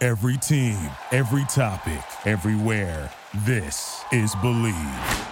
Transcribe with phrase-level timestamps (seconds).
[0.00, 0.78] Every team,
[1.10, 3.10] every topic, everywhere.
[3.44, 5.26] This is Bleav.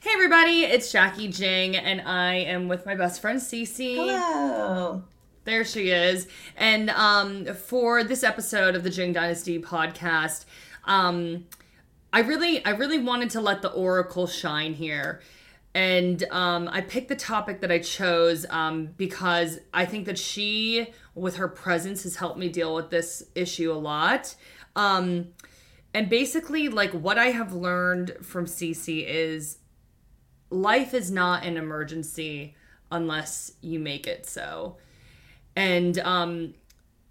[0.00, 3.94] Hey everybody, it's Jackie Jing, and I am with my best friend Cece.
[3.94, 5.04] Hello.
[5.44, 6.26] There she is.
[6.56, 10.46] And um, for this episode of the Jing Dynasty podcast,
[10.86, 11.46] um,
[12.12, 15.20] I really, I really wanted to let the Oracle shine here.
[15.74, 20.88] And um, I picked the topic that I chose um, because I think that she,
[21.14, 24.34] with her presence, has helped me deal with this issue a lot.
[24.74, 25.28] Um,
[25.94, 29.58] and basically, like what I have learned from Cece is
[30.50, 32.56] life is not an emergency
[32.90, 34.76] unless you make it so.
[35.54, 36.54] And um,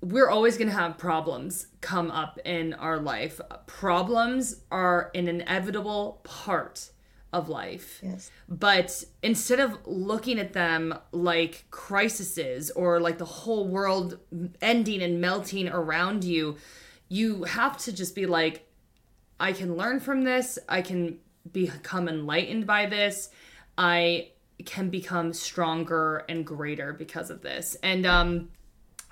[0.02, 3.40] we're always going to have problems come up in our life.
[3.68, 6.92] Problems are an inevitable part
[7.32, 8.00] of life.
[8.04, 8.32] Yes.
[8.48, 14.20] But instead of looking at them like crises or like the whole world
[14.62, 16.58] ending and melting around you,
[17.08, 18.68] you have to just be like,
[19.40, 20.60] I can learn from this.
[20.68, 21.20] I can
[21.52, 23.30] become enlightened by this.
[23.78, 24.30] I
[24.66, 27.78] can become stronger and greater because of this.
[27.82, 28.50] And um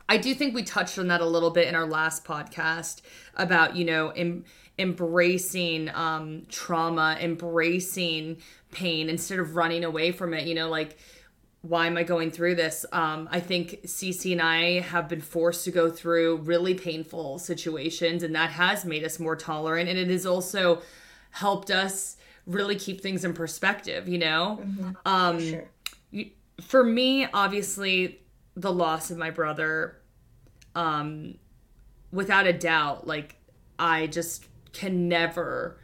[0.10, 3.02] I do think we touched on that a little bit in our last podcast
[3.36, 4.46] about, you know, em-
[4.80, 8.38] embracing um, trauma, embracing
[8.72, 10.48] pain instead of running away from it.
[10.48, 10.98] You know, like,
[11.62, 12.86] why am I going through this?
[12.94, 18.24] Um, I think Cece and I have been forced to go through really painful situations,
[18.24, 19.90] and that has made us more tolerant.
[19.90, 20.82] And it has also
[21.32, 22.16] helped us
[22.46, 24.64] really keep things in perspective, you know?
[25.06, 25.70] Um, Sure.
[26.12, 26.32] you-
[26.62, 28.22] for me, obviously,
[28.56, 29.97] the loss of my brother,
[30.78, 31.36] um,
[32.12, 33.36] without a doubt, like
[33.80, 35.80] I just can never,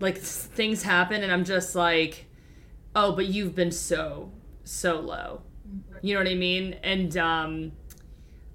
[0.00, 2.26] like things happen, and I'm just like,
[2.94, 4.32] oh, but you've been so
[4.64, 5.42] so low,
[6.02, 6.74] you know what I mean?
[6.82, 7.72] And um,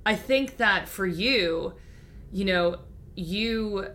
[0.05, 1.75] I think that for you,
[2.33, 2.79] you know,
[3.15, 3.87] you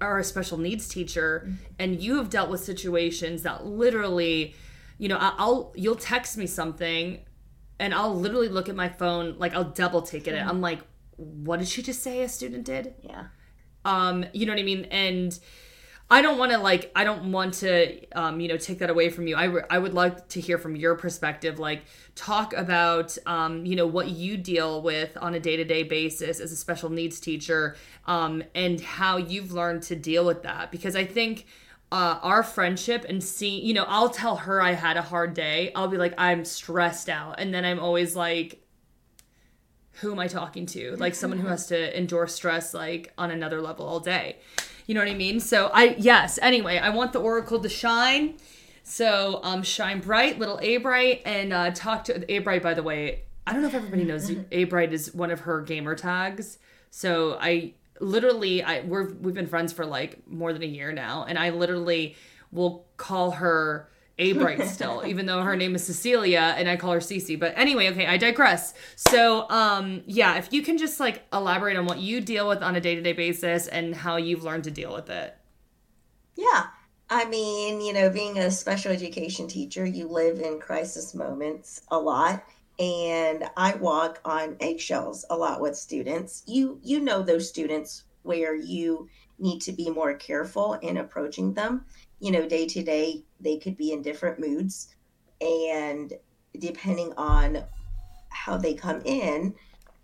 [0.00, 1.48] are a special needs teacher
[1.78, 4.52] and you have dealt with situations that literally
[4.98, 7.20] you know i'll you'll text me something
[7.78, 10.34] and i'll literally look at my phone like i'll double take it.
[10.34, 10.80] I'm like
[11.16, 12.94] what did she just say a student did?
[13.02, 13.26] Yeah.
[13.84, 14.84] um you know what i mean?
[14.86, 15.38] And
[16.10, 19.08] i don't want to like i don't want to um you know take that away
[19.08, 19.36] from you.
[19.36, 21.84] I, re- I would like to hear from your perspective like
[22.14, 26.56] talk about um you know what you deal with on a day-to-day basis as a
[26.56, 30.70] special needs teacher um and how you've learned to deal with that.
[30.70, 31.46] Because i think
[31.92, 35.70] uh, our friendship and see you know i'll tell her i had a hard day
[35.76, 38.62] i'll be like i'm stressed out and then i'm always like
[40.00, 40.96] who am I talking to?
[40.96, 44.38] Like someone who has to endure stress like on another level all day.
[44.86, 45.38] You know what I mean?
[45.40, 48.34] So I yes, anyway, I want the oracle to shine.
[48.82, 52.82] So um shine bright, little A bright, and uh talk to A bright by the
[52.82, 53.22] way.
[53.46, 56.58] I don't know if everybody knows A bright is one of her gamer tags.
[56.90, 61.24] So I literally I we're we've been friends for like more than a year now,
[61.26, 62.16] and I literally
[62.50, 66.92] will call her A Bright still, even though her name is Cecilia and I call
[66.92, 67.38] her Cece.
[67.38, 68.74] But anyway, okay, I digress.
[68.96, 72.76] So um yeah, if you can just like elaborate on what you deal with on
[72.76, 75.36] a day-to-day basis and how you've learned to deal with it.
[76.36, 76.66] Yeah.
[77.08, 81.98] I mean, you know, being a special education teacher, you live in crisis moments a
[81.98, 82.42] lot.
[82.82, 86.42] And I walk on eggshells a lot with students.
[86.48, 89.08] You you know those students where you
[89.38, 91.84] need to be more careful in approaching them.
[92.18, 94.96] You know, day to day, they could be in different moods.
[95.40, 96.12] And
[96.58, 97.62] depending on
[98.30, 99.54] how they come in,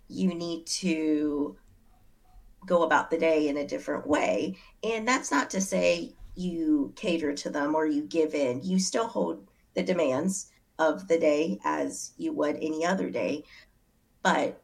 [0.07, 1.57] you need to
[2.65, 4.57] go about the day in a different way.
[4.85, 8.63] And that's not to say you cater to them or you give in.
[8.63, 13.45] You still hold the demands of the day as you would any other day.
[14.23, 14.61] But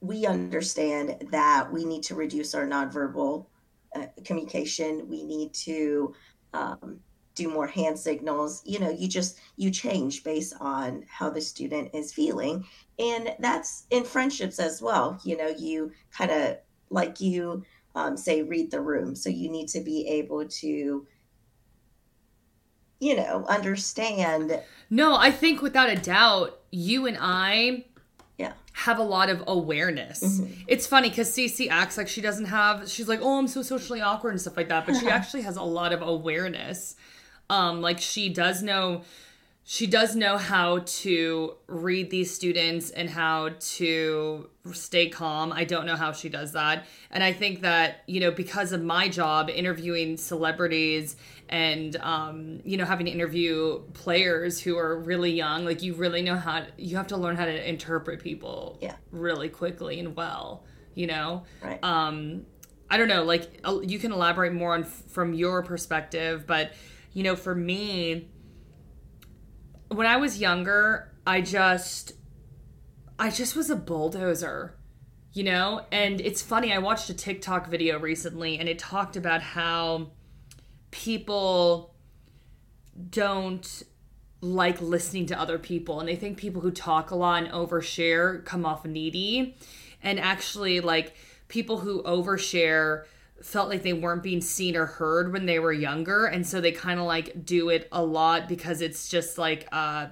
[0.00, 3.46] we understand that we need to reduce our nonverbal
[3.94, 5.08] uh, communication.
[5.08, 6.14] We need to
[6.52, 7.00] um,
[7.34, 8.62] do more hand signals.
[8.64, 12.64] You know, you just you change based on how the student is feeling,
[12.98, 15.20] and that's in friendships as well.
[15.24, 16.58] You know, you kind of
[16.90, 17.64] like you
[17.94, 21.06] um, say read the room, so you need to be able to
[23.00, 24.60] you know understand
[24.90, 27.84] no i think without a doubt you and i
[28.36, 28.52] yeah
[28.84, 30.22] have a lot of awareness.
[30.22, 30.62] Mm-hmm.
[30.68, 32.88] It's funny because Cece acts like she doesn't have.
[32.88, 35.56] She's like, "Oh, I'm so socially awkward and stuff like that," but she actually has
[35.56, 36.94] a lot of awareness.
[37.50, 39.02] Um, like she does know,
[39.64, 45.50] she does know how to read these students and how to stay calm.
[45.52, 48.80] I don't know how she does that, and I think that you know because of
[48.80, 51.16] my job interviewing celebrities
[51.48, 56.22] and um, you know having to interview players who are really young like you really
[56.22, 58.96] know how to, you have to learn how to interpret people yeah.
[59.10, 60.64] really quickly and well
[60.94, 61.82] you know right.
[61.82, 62.44] um
[62.90, 66.72] i don't know like you can elaborate more on from your perspective but
[67.12, 68.28] you know for me
[69.88, 72.12] when i was younger i just
[73.18, 74.74] i just was a bulldozer
[75.32, 79.40] you know and it's funny i watched a tiktok video recently and it talked about
[79.40, 80.10] how
[80.90, 81.94] people
[83.10, 83.82] don't
[84.40, 88.44] like listening to other people and they think people who talk a lot and overshare
[88.44, 89.56] come off needy.
[90.02, 91.16] And actually like
[91.48, 93.04] people who overshare
[93.42, 96.72] felt like they weren't being seen or heard when they were younger and so they
[96.72, 100.08] kind of like do it a lot because it's just like uh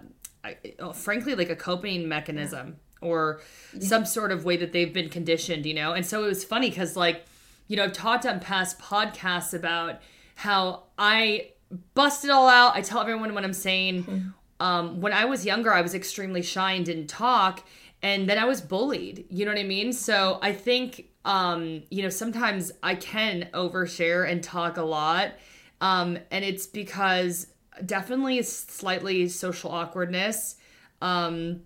[0.95, 3.41] frankly like a coping mechanism or
[3.81, 5.93] some sort of way that they've been conditioned you know?
[5.93, 7.25] And so it was funny because like
[7.67, 10.01] you know i've talked on past podcasts about
[10.37, 11.51] how I
[11.95, 12.77] bust it all out.
[12.77, 14.05] I tell everyone what I'm saying.
[14.05, 14.29] Mm-hmm.
[14.61, 17.65] Um, when I was younger, I was extremely shy and didn't talk.
[18.03, 19.25] And then I was bullied.
[19.31, 19.93] You know what I mean?
[19.93, 25.33] So I think, um, you know, sometimes I can overshare and talk a lot.
[25.81, 27.49] Um, and it's because
[27.85, 30.57] definitely slightly social awkwardness.
[31.01, 31.63] Um,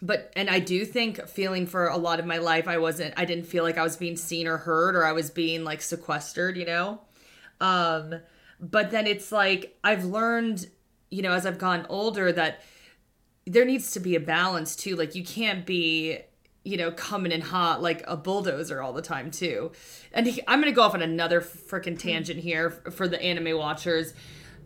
[0.00, 3.24] but and I do think feeling for a lot of my life I wasn't I
[3.24, 6.56] didn't feel like I was being seen or heard or I was being like sequestered,
[6.56, 7.00] you know.
[7.62, 8.16] Um,
[8.60, 10.68] but then it's like I've learned,
[11.10, 12.60] you know, as I've gotten older that
[13.46, 14.96] there needs to be a balance too.
[14.96, 16.18] Like you can't be,
[16.64, 19.72] you know, coming in hot like a bulldozer all the time too.
[20.12, 24.12] And he, I'm gonna go off on another freaking tangent here for the anime watchers.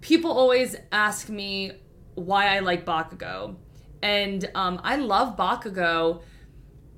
[0.00, 1.72] People always ask me
[2.14, 3.56] why I like Bakugo,
[4.02, 6.22] and um, I love Bakugo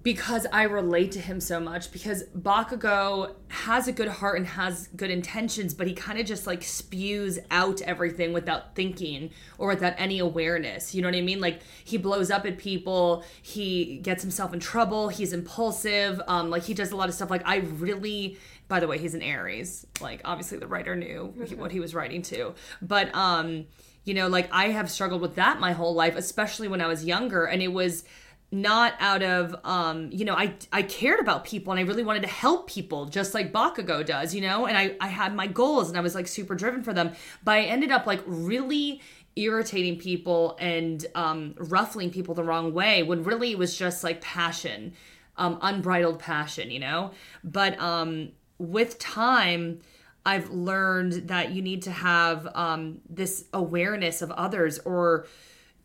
[0.09, 4.89] because I relate to him so much because Bakugo has a good heart and has
[4.97, 9.29] good intentions, but he kind of just like spews out everything without thinking
[9.59, 10.95] or without any awareness.
[10.95, 11.43] You know what I mean?
[11.43, 16.63] Like he blows up at people, he gets himself in trouble, he's impulsive, um, like
[16.63, 17.29] he does a lot of stuff.
[17.29, 19.87] Like I really by the way, he's an Aries.
[20.01, 22.55] Like obviously the writer knew what he was writing to.
[22.81, 23.67] But um,
[24.05, 27.05] you know, like I have struggled with that my whole life, especially when I was
[27.05, 28.05] younger, and it was
[28.51, 32.23] not out of um you know i i cared about people and i really wanted
[32.23, 34.67] to help people just like bakugo does you know?
[34.67, 37.13] And i i had my goals and i was like super driven for them.
[37.45, 39.03] But i ended up like really
[39.37, 44.21] irritating people and um ruffling people the wrong way when really it was just like
[44.23, 44.95] passion
[45.37, 47.11] um unbridled passion you know?
[47.45, 49.81] But um with time
[50.25, 55.27] i've learned that you need to have um this awareness of others or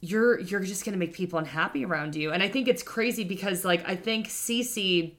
[0.04, 2.34] you're you're just going to make people unhappy around you.
[2.34, 5.16] And I think it's crazy because like I think Cece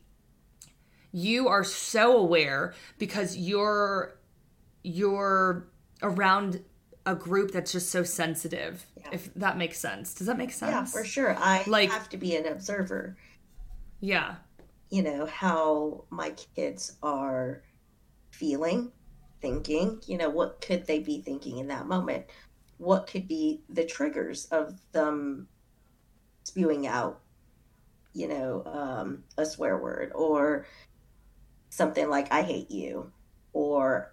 [1.11, 4.19] you are so aware because you're
[4.83, 5.67] you're
[6.03, 6.62] around
[7.07, 8.85] a group that's just so sensitive.
[8.99, 9.09] Yeah.
[9.12, 10.12] If that makes sense.
[10.12, 10.73] Does that make sense?
[10.73, 11.35] Yeah, for sure.
[11.38, 13.17] I like have to be an observer.
[14.00, 14.35] Yeah.
[14.91, 17.62] You know, how my kids are
[18.33, 18.93] feeling,
[19.41, 22.26] thinking, you know, what could they be thinking in that moment?
[22.78, 25.49] What could be the triggers of them
[26.45, 27.21] spewing out,
[28.12, 30.66] you know, um, a swear word or
[31.71, 33.11] something like "I hate you,"
[33.52, 34.12] or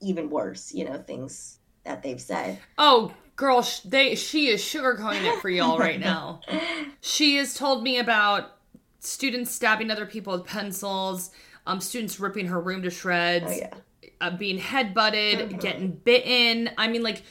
[0.00, 2.58] even worse, you know, things that they've said.
[2.78, 6.40] Oh, girl, they she is sugarcoating it for y'all right now.
[7.00, 8.56] she has told me about
[9.00, 11.30] students stabbing other people with pencils,
[11.66, 13.46] um, students ripping her room to shreds.
[13.48, 13.74] Oh, yeah.
[14.20, 15.58] Uh, being headbutted, mm-hmm.
[15.58, 16.68] getting bitten.
[16.76, 17.22] I mean, like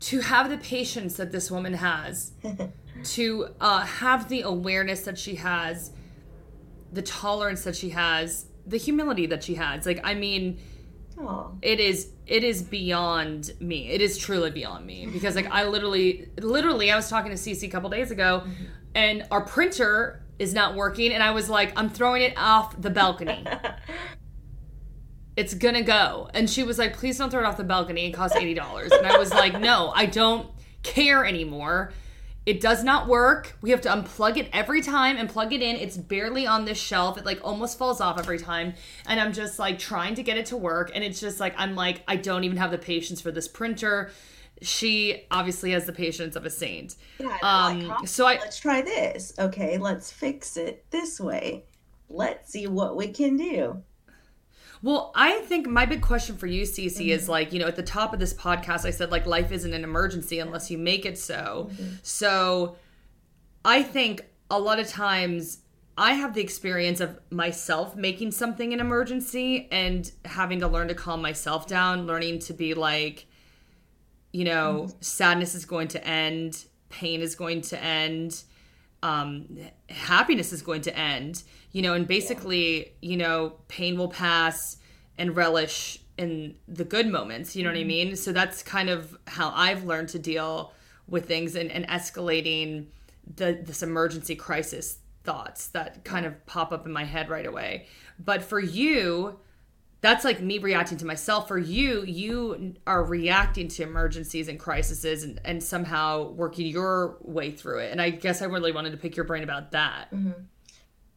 [0.00, 2.32] to have the patience that this woman has,
[3.04, 5.92] to uh, have the awareness that she has,
[6.92, 9.86] the tolerance that she has, the humility that she has.
[9.86, 10.58] Like, I mean,
[11.16, 11.56] Aww.
[11.62, 13.88] it is it is beyond me.
[13.90, 17.62] It is truly beyond me because like I literally literally I was talking to Cece
[17.64, 18.64] a couple days ago, mm-hmm.
[18.94, 21.12] and our printer is not working.
[21.12, 23.44] And I was like, I'm throwing it off the balcony.
[25.38, 26.28] it's gonna go.
[26.34, 28.08] And she was like, please don't throw it off the balcony.
[28.08, 28.90] It costs $80.
[28.90, 30.50] And I was like, no, I don't
[30.82, 31.92] care anymore.
[32.44, 33.56] It does not work.
[33.60, 35.76] We have to unplug it every time and plug it in.
[35.76, 37.16] It's barely on this shelf.
[37.18, 38.74] It like almost falls off every time.
[39.06, 40.90] And I'm just like trying to get it to work.
[40.94, 44.10] And it's just like, I'm like, I don't even have the patience for this printer.
[44.60, 46.96] She obviously has the patience of a saint.
[47.20, 49.34] Yeah, Um, like, so I- let's try this.
[49.38, 51.64] Okay, let's fix it this way.
[52.08, 53.82] Let's see what we can do.
[54.82, 57.30] Well, I think my big question for you, Cece, is mm-hmm.
[57.30, 59.84] like, you know, at the top of this podcast, I said, like, life isn't an
[59.84, 61.68] emergency unless you make it so.
[61.72, 61.94] Mm-hmm.
[62.02, 62.76] So
[63.64, 65.58] I think a lot of times
[65.96, 70.94] I have the experience of myself making something an emergency and having to learn to
[70.94, 73.26] calm myself down, learning to be like,
[74.32, 74.96] you know, mm-hmm.
[75.00, 78.44] sadness is going to end, pain is going to end,
[79.02, 79.58] um,
[79.88, 81.42] happiness is going to end,
[81.72, 84.76] you know, and basically, you know, pain will pass
[85.18, 87.88] and relish in the good moments, you know what I mm-hmm.
[87.88, 88.16] mean?
[88.16, 90.72] So that's kind of how I've learned to deal
[91.06, 92.86] with things and, and escalating
[93.36, 97.86] the this emergency crisis thoughts that kind of pop up in my head right away.
[98.18, 99.38] But for you,
[100.00, 101.46] that's like me reacting to myself.
[101.46, 107.50] For you you are reacting to emergencies and crises and, and somehow working your way
[107.50, 107.92] through it.
[107.92, 110.32] And i guess i really wanted to pick your brain about that mm-hmm.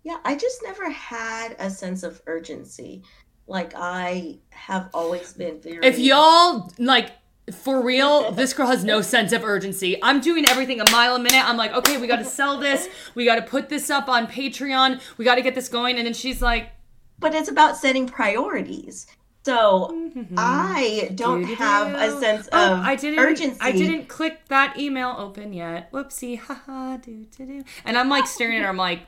[0.03, 3.03] Yeah, I just never had a sense of urgency.
[3.47, 7.11] Like I have always been very if y'all like
[7.51, 11.19] for real this girl has no sense of urgency i'm doing everything a mile a
[11.19, 14.07] minute i'm like okay we got to sell this we got to put this up
[14.07, 16.71] on patreon we got to get this going and then she's like
[17.21, 19.07] but it's about setting priorities.
[19.43, 20.35] So mm-hmm.
[20.37, 23.19] I don't have a sense oh, of oh, I didn't.
[23.19, 23.57] urgency.
[23.61, 25.91] I didn't click that email open yet.
[25.91, 27.63] Whoopsie, haha, do do do.
[27.85, 28.69] And I'm like staring at her.
[28.69, 29.01] I'm like,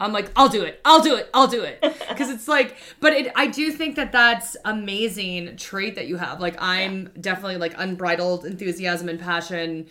[0.00, 0.80] I'm like, I'll do it.
[0.84, 1.28] I'll do it.
[1.34, 1.82] I'll do it.
[2.08, 3.30] Because it's like, but it.
[3.36, 6.40] I do think that that's amazing trait that you have.
[6.40, 9.86] Like, I'm definitely like unbridled enthusiasm and passion.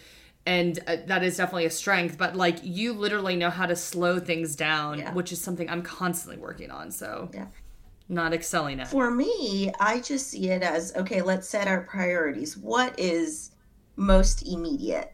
[0.45, 4.17] And uh, that is definitely a strength, but like you literally know how to slow
[4.19, 5.13] things down, Yeah.
[5.13, 6.89] which is something I'm constantly working on.
[6.91, 7.47] So, Yeah.
[8.09, 8.87] not excelling at.
[8.89, 12.57] For me, I just see it as okay, let's set our priorities.
[12.57, 13.51] What is
[13.97, 15.13] most immediate?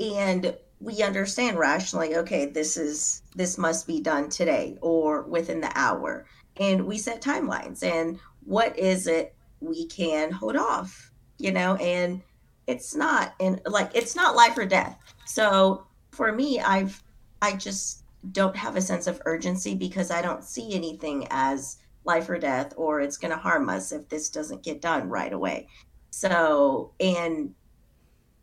[0.00, 5.72] And we understand rationally, okay, this is this must be done today or within the
[5.74, 6.26] hour.
[6.58, 12.22] And we set timelines and what is it we can hold off, you know, and
[12.66, 14.98] it's not and like it's not life or death.
[15.24, 17.02] So for me, I've
[17.42, 22.28] I just don't have a sense of urgency because I don't see anything as life
[22.28, 25.68] or death or it's going to harm us if this doesn't get done right away.
[26.10, 27.54] So, and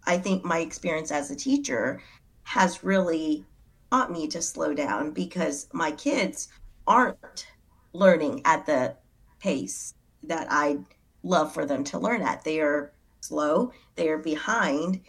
[0.06, 2.01] I think my experience as a teacher
[2.46, 3.44] has really
[3.92, 6.48] taught me to slow down because my kids
[6.88, 7.48] aren't
[7.94, 8.96] learning at the
[9.40, 10.80] pace that I
[11.24, 12.44] love for them to learn at.
[12.44, 15.02] They are slow, they are behind,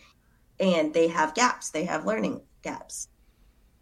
[0.59, 1.71] and they have gaps.
[1.71, 3.09] They have learning gaps.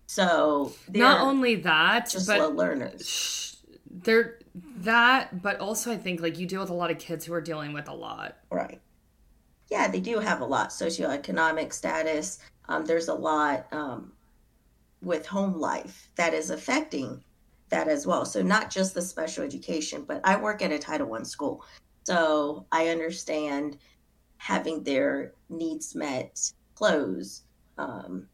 [0.07, 3.07] So Not only that, just but slow learners.
[3.07, 3.55] sh-
[3.91, 4.39] they're
[4.79, 7.41] that, but also I think like you deal with a lot of kids who are
[7.41, 8.37] dealing with a lot.
[8.51, 8.81] Right.
[9.71, 12.39] Yeah, they do have a lot socioeconomic status.
[12.69, 14.13] Um, there's a lot um,
[15.03, 17.23] with home life that is affecting
[17.69, 18.25] that as well.
[18.25, 21.65] So not just the special education, but I work at a Title One school,
[22.05, 23.79] so I understand
[24.39, 27.43] having their needs met, clothes,
[27.79, 28.29] um,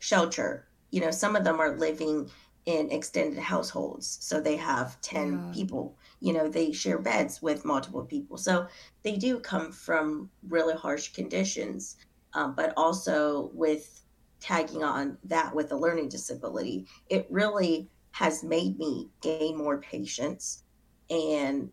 [0.00, 0.68] shelter.
[0.90, 2.30] You know, some of them are living
[2.66, 5.52] in extended households, so they have ten Yeah.
[5.54, 5.96] people.
[6.20, 8.66] You know, they share beds with multiple people, so
[9.02, 11.96] they do come from really harsh conditions,
[12.34, 14.02] um, but also with
[14.40, 20.64] tagging on that with a learning disability, it really has made me gain more patience
[21.10, 21.70] and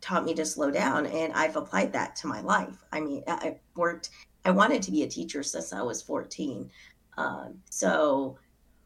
[0.00, 1.06] taught me to slow down.
[1.06, 2.84] And I've applied that to my life.
[2.92, 4.10] I mean, I worked,
[4.44, 6.70] I wanted to be a teacher since I was 14.
[7.16, 8.38] Um, so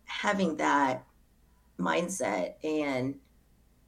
[0.04, 1.04] having that
[1.78, 3.14] mindset and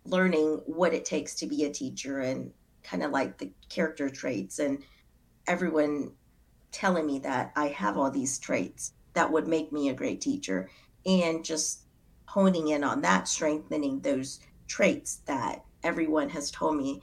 [0.04, 2.50] learning what it takes to be a teacher and
[2.82, 4.82] kind of like the character traits and
[5.46, 6.10] everyone
[6.72, 10.68] telling me that I have all these traits that would make me a great teacher
[11.06, 11.82] and just
[12.26, 17.00] honing in on that strengthening those traits that everyone has told me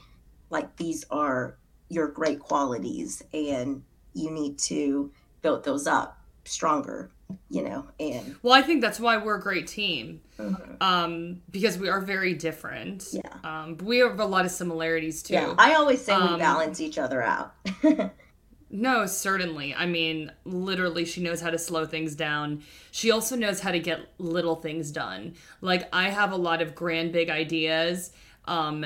[0.50, 1.56] like these are
[1.90, 3.84] your great qualities and
[4.14, 5.12] you need to
[5.44, 7.12] build those up stronger
[7.50, 10.22] you know and Well, I think that's why we're a great team.
[10.40, 10.82] Mhm.
[10.82, 13.08] Um, because we are very different.
[13.12, 13.22] Yeah.
[13.44, 15.34] Um, but we have a lot of similarities too.
[15.34, 17.54] yeah i always say we Um, balance each other out
[18.72, 19.74] No, certainly.
[19.74, 22.62] I mean, literally, she knows how to slow things down.
[22.92, 25.34] She also knows how to get little things done.
[25.62, 28.12] Like, I have a lot of grand, big ideas,
[28.46, 28.86] um,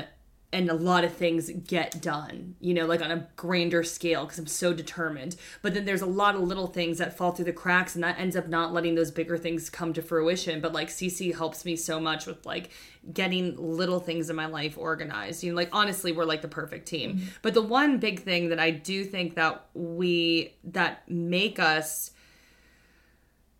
[0.53, 4.37] and a lot of things get done, you know, like on a grander scale because
[4.37, 5.35] I'm so determined.
[5.63, 8.19] But then there's a lot of little things that fall through the cracks, and that
[8.19, 10.61] ends up not letting those bigger things come to fruition.
[10.61, 12.69] But like, Cece helps me so much with like
[13.11, 15.43] getting little things in my life organized.
[15.43, 17.15] You know, like honestly, we're like the perfect team.
[17.15, 17.25] Mm-hmm.
[17.41, 22.11] But the one big thing that I do think that we that make us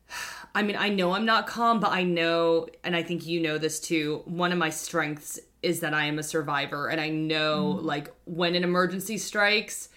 [0.55, 3.57] I mean, I know I'm not calm, but I know and I think you know
[3.57, 4.21] this too.
[4.25, 7.85] One of my strengths is that I am a survivor and I know mm-hmm.
[7.85, 9.89] like when an emergency strikes,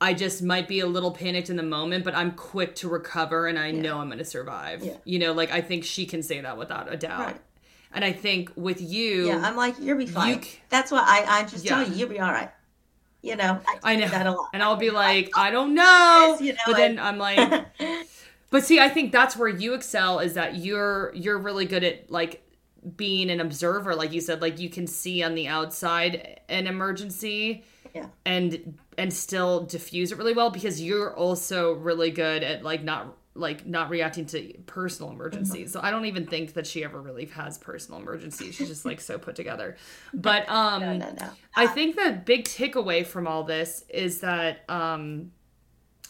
[0.00, 3.46] I just might be a little panicked in the moment, but I'm quick to recover
[3.46, 3.80] and I yeah.
[3.80, 4.82] know I'm going to survive.
[4.82, 4.96] Yeah.
[5.04, 7.26] You know, like I think she can say that without a doubt.
[7.26, 7.40] Right.
[7.92, 10.34] And I think with you, yeah, I'm like you'll be fine.
[10.34, 11.76] You, That's why I I just yeah.
[11.76, 12.50] tell you you'll be all right.
[13.22, 16.36] You know, I, I know that a lot, and I'll be like, I don't know,
[16.40, 17.66] you know but then I'm like,
[18.50, 22.10] but see, I think that's where you excel is that you're you're really good at
[22.10, 22.42] like
[22.96, 27.64] being an observer, like you said, like you can see on the outside an emergency,
[27.94, 32.82] yeah, and and still diffuse it really well because you're also really good at like
[32.82, 35.70] not like not reacting to personal emergencies.
[35.70, 35.80] Mm-hmm.
[35.80, 38.54] So I don't even think that she ever really has personal emergencies.
[38.54, 39.76] She's just like so put together.
[40.12, 41.28] But um no, no, no.
[41.56, 45.32] I think the big takeaway from all this is that um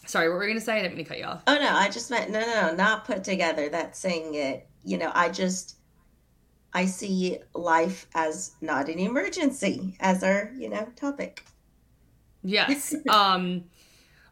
[0.05, 0.77] sorry, what were we gonna say?
[0.77, 1.43] I didn't mean to cut you off.
[1.47, 3.69] Oh no, I just meant no no no, not put together.
[3.69, 5.77] That's saying it, you know, I just
[6.75, 11.43] I see life as not an emergency as our, you know, topic.
[12.43, 12.93] Yes.
[13.09, 13.63] um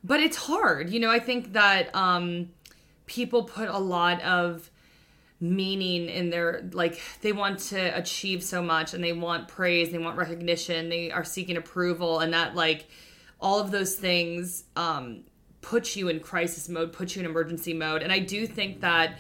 [0.03, 0.89] but it's hard.
[0.89, 2.49] You know, I think that um
[3.05, 4.69] people put a lot of
[5.39, 9.97] meaning in their like they want to achieve so much and they want praise they
[9.97, 12.87] want recognition they are seeking approval and that like
[13.41, 15.21] all of those things um
[15.59, 19.17] put you in crisis mode put you in emergency mode and i do think that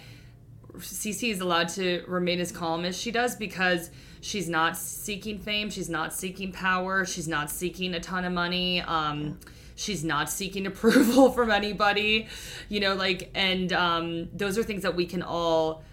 [0.77, 5.69] cc is allowed to remain as calm as she does because she's not seeking fame
[5.69, 9.37] she's not seeking power she's not seeking a ton of money um
[9.75, 12.27] she's not seeking approval from anybody
[12.69, 15.83] you know like and um those are things that we can all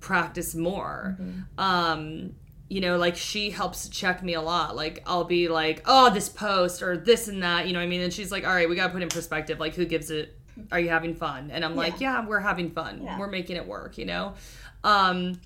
[0.00, 1.16] practice more.
[1.20, 1.40] Mm-hmm.
[1.58, 2.34] um
[2.68, 4.76] you know like she helps check me a lot.
[4.76, 8.00] Like i'll be like oh this post or this and that you know i mean?
[8.00, 10.38] And she's like all right we gotta put in perspective like who gives it
[10.72, 11.76] are you having fun and i'm yeah.
[11.76, 13.18] like yeah we're having fun yeah.
[13.18, 14.34] we're making it work you know
[14.84, 15.38] um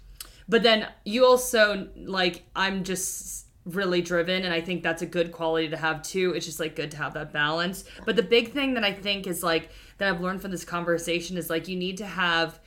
[0.48, 5.32] but then you also like i'm just really driven and i think that's a good
[5.32, 8.52] quality to have too it's just like good to have that balance but the big
[8.52, 11.76] thing that i think is like that i've learned from this conversation is like you
[11.76, 12.58] need to have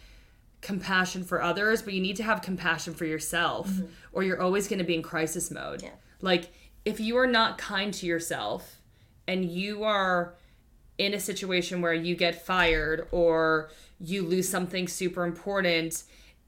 [0.62, 3.86] compassion for others but you need to have compassion for yourself mm-hmm.
[4.14, 5.90] or you're always going to be in crisis mode yeah.
[6.22, 6.54] like
[6.86, 8.80] if you are not kind to yourself
[9.28, 10.36] and you are
[10.98, 16.04] in a situation where you get fired or you lose something super important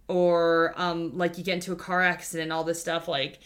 [0.07, 3.39] or um like you get into a car accident all this stuff like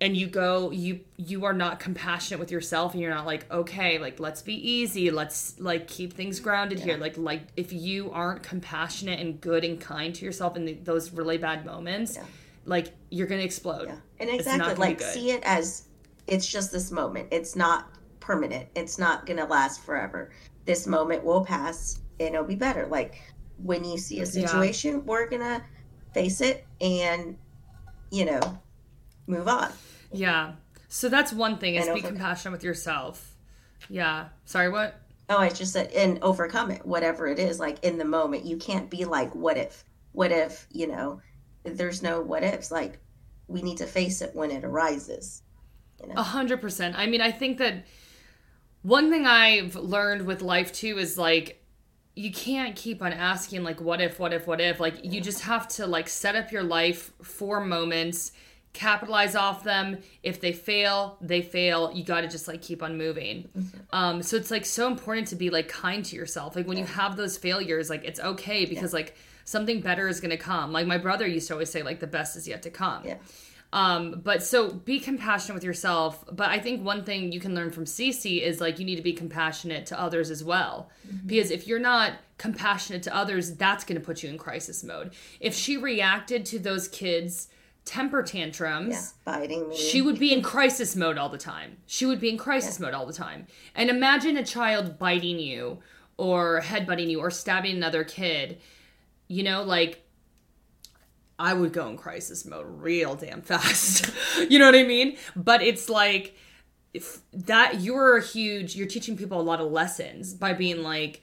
[0.00, 3.98] and you go you you are not compassionate with yourself and you're not like okay
[3.98, 5.10] like let's be easy.
[5.10, 6.84] Let's like keep things grounded yeah.
[6.86, 10.72] here like like if you aren't compassionate and good and kind to yourself in the,
[10.74, 12.24] those really bad moments yeah.
[12.64, 13.88] like you're gonna explode.
[13.88, 13.96] Yeah.
[14.20, 14.74] And exactly.
[14.74, 15.84] like see it as
[16.26, 17.28] it's just this moment.
[17.30, 17.90] It's not
[18.30, 20.30] permanent it's not gonna last forever
[20.64, 23.22] this moment will pass and it'll be better like
[23.62, 25.02] when you see a situation yeah.
[25.04, 25.62] we're gonna
[26.14, 27.36] face it and
[28.10, 28.40] you know
[29.26, 29.70] move on
[30.12, 30.52] yeah.
[30.88, 33.36] So that's one thing is be compassionate with yourself.
[33.88, 34.28] Yeah.
[34.44, 35.00] Sorry, what?
[35.28, 38.44] Oh, I just said and overcome it, whatever it is, like in the moment.
[38.44, 39.84] You can't be like, what if?
[40.12, 41.20] What if, you know,
[41.62, 42.70] there's no what ifs.
[42.70, 42.98] Like
[43.46, 45.42] we need to face it when it arises.
[46.16, 46.98] A hundred percent.
[46.98, 47.84] I mean, I think that
[48.82, 51.62] one thing I've learned with life too is like
[52.14, 54.80] you can't keep on asking like what if, what if, what if.
[54.80, 58.32] Like you just have to like set up your life for moments
[58.72, 62.96] capitalize off them if they fail they fail you got to just like keep on
[62.96, 63.78] moving mm-hmm.
[63.92, 66.84] um so it's like so important to be like kind to yourself like when yeah.
[66.84, 68.98] you have those failures like it's okay because yeah.
[68.98, 71.98] like something better is going to come like my brother used to always say like
[71.98, 73.16] the best is yet to come yeah
[73.72, 77.70] um but so be compassionate with yourself but i think one thing you can learn
[77.70, 81.26] from Cece is like you need to be compassionate to others as well mm-hmm.
[81.26, 85.12] because if you're not compassionate to others that's going to put you in crisis mode
[85.38, 87.48] if she reacted to those kids
[87.84, 89.76] temper tantrums, yeah, biting me.
[89.76, 91.78] She would be in crisis mode all the time.
[91.86, 92.86] She would be in crisis yeah.
[92.86, 93.46] mode all the time.
[93.74, 95.80] And imagine a child biting you
[96.16, 98.60] or headbutting you or stabbing another kid.
[99.28, 100.04] You know, like
[101.40, 104.12] I would go in crisis mode real damn fast.
[104.50, 105.16] you know what I mean?
[105.34, 106.36] But it's like
[106.92, 111.22] if that you're a huge you're teaching people a lot of lessons by being like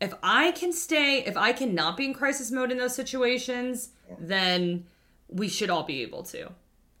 [0.00, 4.86] if I can stay, if I cannot be in crisis mode in those situations, then
[5.28, 6.50] we should all be able to.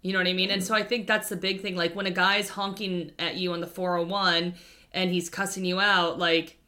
[0.02, 0.50] You know what I mean?
[0.50, 1.76] And so I think that's the big thing.
[1.76, 4.54] Like when a guy's honking at you on the 401
[4.92, 6.58] and he's cussing you out, like,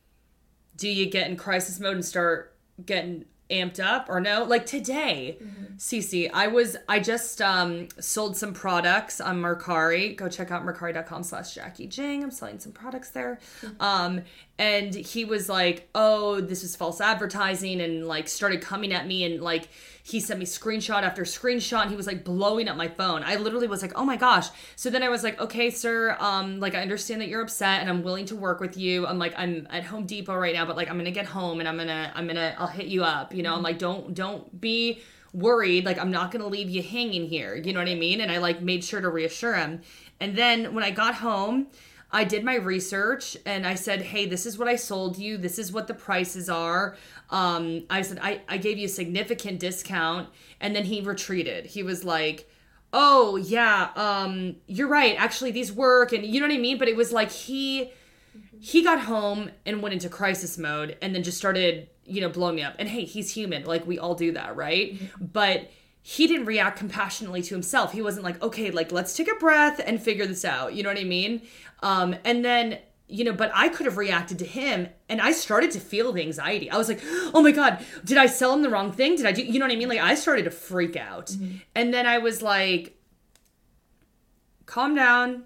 [0.75, 5.37] do you get in crisis mode and start getting amped up or no like today
[5.41, 5.75] mm-hmm.
[5.77, 11.23] Cece I was I just um sold some products on Mercari go check out mercari.com
[11.23, 13.83] slash Jackie Jing I'm selling some products there mm-hmm.
[13.83, 14.23] um
[14.59, 19.25] and he was like oh this is false advertising and like started coming at me
[19.25, 19.69] and like
[20.03, 23.23] he sent me screenshot after screenshot and he was like blowing up my phone.
[23.25, 24.49] I literally was like oh my gosh.
[24.77, 27.89] So then i was like okay sir um like i understand that you're upset and
[27.89, 29.07] i'm willing to work with you.
[29.07, 31.69] I'm like i'm at home depot right now but like i'm gonna get home and
[31.69, 33.55] i'm gonna i'm gonna i'll hit you up you know?
[33.55, 35.01] I'm like don't don't be
[35.33, 35.85] worried.
[35.85, 37.55] Like i'm not gonna leave you hanging here.
[37.55, 38.21] You know what i mean?
[38.21, 39.83] And i like made sure to reassure him.
[40.21, 41.69] And then when i got home
[42.13, 45.39] I did my research and I said, hey, this is what I sold you.
[45.39, 46.97] This is what the prices are.
[47.31, 50.29] Um, I said, I, I gave you a significant discount.
[50.61, 51.67] And then he retreated.
[51.67, 52.49] He was like,
[52.93, 55.17] oh, yeah, um, you're right.
[55.19, 56.13] Actually, these work.
[56.13, 56.79] And you know what I mean?
[56.79, 57.91] But it was like he
[58.61, 62.57] he got home and went into crisis mode and then just started you know blowing
[62.57, 65.25] me up and hey he's human like we all do that right mm-hmm.
[65.25, 65.71] but
[66.01, 69.81] he didn't react compassionately to himself he wasn't like okay like let's take a breath
[69.85, 71.43] and figure this out you know what i mean
[71.83, 72.79] um, and then
[73.13, 76.23] you know, but I could have reacted to him and I started to feel the
[76.23, 76.71] anxiety.
[76.71, 77.01] I was like,
[77.35, 79.17] oh my God, did I sell him the wrong thing?
[79.17, 79.91] Did I do, you know what I mean?
[79.91, 81.27] Like, I started to freak out.
[81.27, 81.57] Mm-hmm.
[81.75, 82.99] And then I was like,
[84.65, 85.45] calm down.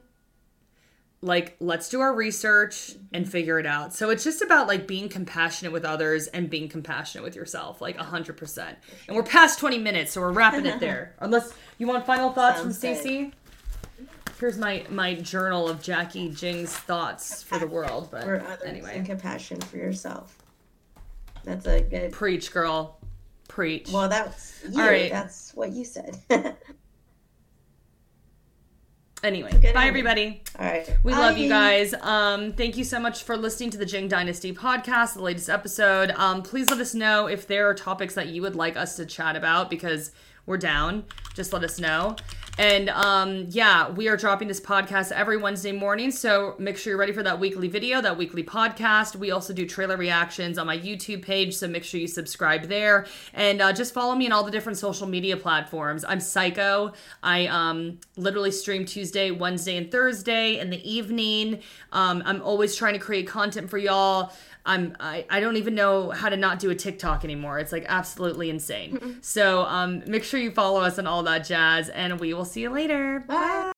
[1.22, 3.32] Like, let's do our research and mm-hmm.
[3.32, 3.92] figure it out.
[3.92, 7.98] So it's just about like being compassionate with others and being compassionate with yourself, like
[7.98, 8.76] 100%.
[9.08, 11.16] And we're past 20 minutes, so we're wrapping it there.
[11.18, 13.32] Unless you want final thoughts Sounds from Stacey?
[14.38, 18.08] Here's my my journal of Jackie Jing's thoughts for the world.
[18.10, 20.36] But for others anyway, and compassion for yourself.
[21.44, 22.98] That's a good preach, girl.
[23.48, 23.90] Preach.
[23.92, 24.80] Well, that's you.
[24.80, 25.10] All right.
[25.10, 26.18] That's what you said.
[29.24, 31.18] anyway bye everybody all right we bye.
[31.18, 35.14] love you guys um thank you so much for listening to the jing dynasty podcast
[35.14, 38.54] the latest episode um please let us know if there are topics that you would
[38.54, 40.12] like us to chat about because
[40.44, 41.02] we're down
[41.34, 42.14] just let us know
[42.58, 46.10] and um, yeah, we are dropping this podcast every Wednesday morning.
[46.10, 49.14] So make sure you're ready for that weekly video, that weekly podcast.
[49.14, 51.54] We also do trailer reactions on my YouTube page.
[51.54, 53.06] So make sure you subscribe there.
[53.34, 56.04] And uh, just follow me on all the different social media platforms.
[56.04, 56.94] I'm Psycho.
[57.22, 61.60] I um, literally stream Tuesday, Wednesday, and Thursday in the evening.
[61.92, 64.32] Um, I'm always trying to create content for y'all.
[64.66, 67.58] I'm I, I don't even know how to not do a TikTok anymore.
[67.58, 69.18] It's like absolutely insane.
[69.22, 72.62] so um, make sure you follow us on all that jazz, and we will see
[72.62, 73.24] you later.
[73.26, 73.72] Bye.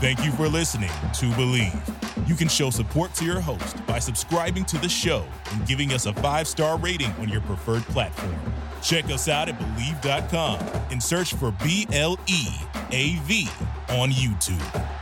[0.00, 2.28] Thank you for listening to Bleav.
[2.28, 6.06] You can show support to your host by subscribing to the show and giving us
[6.06, 8.34] a five star rating on your preferred platform.
[8.82, 10.58] Check us out at Bleav.com
[10.90, 12.48] and search for B L E
[12.90, 13.48] A V
[13.90, 15.01] on YouTube.